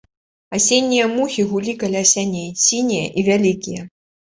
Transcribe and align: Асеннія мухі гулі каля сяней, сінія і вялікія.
Асеннія 0.59 1.05
мухі 1.17 1.47
гулі 1.53 1.77
каля 1.85 2.03
сяней, 2.15 2.51
сінія 2.67 3.07
і 3.19 3.31
вялікія. 3.33 3.91